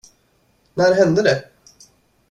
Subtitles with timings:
[0.73, 1.49] När hände det?